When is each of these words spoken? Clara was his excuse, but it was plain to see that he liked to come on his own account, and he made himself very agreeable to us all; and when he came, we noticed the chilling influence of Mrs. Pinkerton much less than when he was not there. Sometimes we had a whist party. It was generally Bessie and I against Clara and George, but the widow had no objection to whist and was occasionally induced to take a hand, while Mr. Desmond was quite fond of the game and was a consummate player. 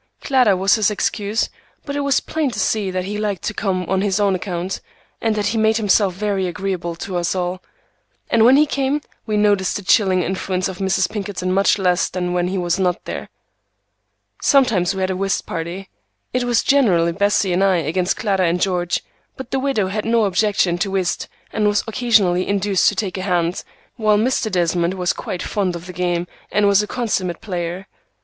Clara 0.19 0.57
was 0.57 0.73
his 0.73 0.89
excuse, 0.89 1.51
but 1.85 1.95
it 1.95 1.99
was 1.99 2.19
plain 2.21 2.49
to 2.49 2.59
see 2.59 2.89
that 2.89 3.05
he 3.05 3.19
liked 3.19 3.43
to 3.43 3.53
come 3.53 3.85
on 3.87 4.01
his 4.01 4.19
own 4.19 4.33
account, 4.33 4.81
and 5.21 5.37
he 5.37 5.59
made 5.59 5.77
himself 5.77 6.15
very 6.15 6.47
agreeable 6.47 6.95
to 6.95 7.17
us 7.17 7.35
all; 7.35 7.61
and 8.27 8.43
when 8.43 8.57
he 8.57 8.65
came, 8.65 8.99
we 9.27 9.37
noticed 9.37 9.75
the 9.75 9.83
chilling 9.83 10.23
influence 10.23 10.67
of 10.67 10.79
Mrs. 10.79 11.07
Pinkerton 11.07 11.53
much 11.53 11.77
less 11.77 12.09
than 12.09 12.33
when 12.33 12.47
he 12.47 12.57
was 12.57 12.79
not 12.79 13.05
there. 13.05 13.29
Sometimes 14.41 14.95
we 14.95 15.01
had 15.01 15.11
a 15.11 15.15
whist 15.15 15.45
party. 15.45 15.87
It 16.33 16.45
was 16.45 16.63
generally 16.63 17.11
Bessie 17.11 17.53
and 17.53 17.63
I 17.63 17.75
against 17.77 18.17
Clara 18.17 18.47
and 18.47 18.59
George, 18.59 19.03
but 19.37 19.51
the 19.51 19.59
widow 19.59 19.85
had 19.85 20.03
no 20.05 20.23
objection 20.25 20.79
to 20.79 20.89
whist 20.89 21.27
and 21.53 21.67
was 21.67 21.83
occasionally 21.85 22.47
induced 22.47 22.89
to 22.89 22.95
take 22.95 23.19
a 23.19 23.21
hand, 23.21 23.63
while 23.97 24.17
Mr. 24.17 24.51
Desmond 24.51 24.95
was 24.95 25.13
quite 25.13 25.43
fond 25.43 25.75
of 25.75 25.85
the 25.85 25.93
game 25.93 26.25
and 26.51 26.65
was 26.65 26.81
a 26.81 26.87
consummate 26.87 27.39
player. 27.39 27.85